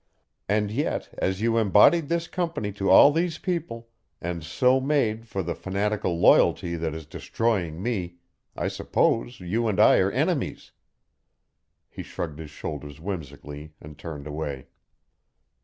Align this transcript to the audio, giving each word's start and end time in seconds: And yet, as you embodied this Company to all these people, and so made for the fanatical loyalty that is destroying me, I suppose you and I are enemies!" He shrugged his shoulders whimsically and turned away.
And 0.49 0.71
yet, 0.71 1.09
as 1.19 1.41
you 1.41 1.57
embodied 1.59 2.07
this 2.07 2.27
Company 2.27 2.71
to 2.71 2.89
all 2.89 3.11
these 3.11 3.37
people, 3.37 3.89
and 4.19 4.43
so 4.43 4.79
made 4.79 5.27
for 5.27 5.43
the 5.43 5.53
fanatical 5.53 6.19
loyalty 6.19 6.75
that 6.75 6.95
is 6.95 7.05
destroying 7.05 7.83
me, 7.83 8.15
I 8.55 8.67
suppose 8.67 9.39
you 9.39 9.67
and 9.67 9.79
I 9.79 9.97
are 9.97 10.09
enemies!" 10.09 10.71
He 11.87 12.01
shrugged 12.01 12.39
his 12.39 12.49
shoulders 12.49 12.99
whimsically 12.99 13.75
and 13.79 13.95
turned 13.95 14.25
away. 14.25 14.69